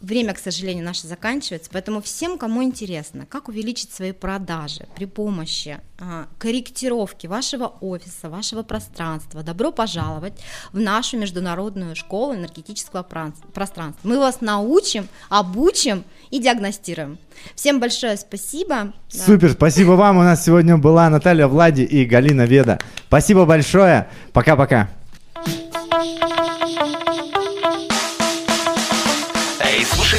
Время, 0.01 0.33
к 0.33 0.39
сожалению, 0.39 0.83
наше 0.83 1.07
заканчивается, 1.07 1.69
поэтому 1.71 2.01
всем, 2.01 2.39
кому 2.39 2.63
интересно, 2.63 3.27
как 3.27 3.49
увеличить 3.49 3.93
свои 3.93 4.13
продажи 4.13 4.87
при 4.97 5.05
помощи 5.05 5.79
а, 5.99 6.27
корректировки 6.39 7.27
вашего 7.27 7.67
офиса, 7.83 8.31
вашего 8.31 8.63
пространства, 8.63 9.43
добро 9.43 9.73
пожаловать 9.73 10.33
в 10.73 10.81
нашу 10.81 11.19
международную 11.19 11.95
школу 11.97 12.35
энергетического 12.35 13.03
пространства. 13.03 14.09
Мы 14.09 14.19
вас 14.19 14.41
научим, 14.41 15.07
обучим 15.29 16.05
и 16.31 16.39
диагностируем. 16.39 17.19
Всем 17.55 17.79
большое 17.79 18.17
спасибо. 18.17 18.95
Супер, 19.09 19.53
спасибо 19.53 19.93
вам. 19.93 20.17
У 20.17 20.23
нас 20.23 20.43
сегодня 20.43 20.79
была 20.79 21.11
Наталья 21.11 21.47
Влади 21.47 21.83
и 21.83 22.07
Галина 22.07 22.47
Веда. 22.47 22.79
Спасибо 23.09 23.45
большое. 23.45 24.09
Пока-пока. 24.33 24.89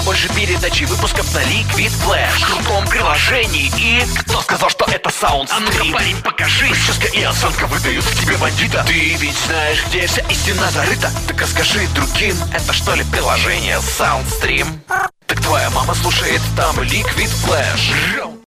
Больше 0.01 0.29
передачи 0.29 0.83
выпусков 0.85 1.33
на 1.33 1.39
Liquid 1.39 1.91
Flash. 2.05 2.39
В 2.39 2.45
крутом 2.45 2.87
приложении. 2.87 3.71
И... 3.77 4.03
Кто 4.19 4.41
сказал, 4.41 4.69
что 4.69 4.85
это 4.85 5.09
саунд? 5.09 5.49
А 5.51 5.59
ну-ка, 5.59 5.85
парень, 5.91 6.17
покажи. 6.21 6.67
Прическа 6.67 7.07
и 7.07 7.23
осанка 7.23 7.67
выдают 7.67 8.05
тебе 8.19 8.37
бандита. 8.37 8.83
Ты 8.87 9.15
ведь 9.15 9.37
знаешь, 9.47 9.83
где 9.87 10.07
вся 10.07 10.21
истина 10.29 10.69
зарыта? 10.71 11.11
Так 11.27 11.41
расскажи 11.41 11.87
другим, 11.93 12.35
это 12.53 12.73
что 12.73 12.95
ли 12.95 13.03
приложение 13.05 13.77
Soundstream? 13.77 14.67
Так 15.25 15.41
твоя 15.41 15.69
мама 15.69 15.93
слушает 15.95 16.41
там 16.55 16.79
Liquid 16.79 17.29
Flash 17.45 18.30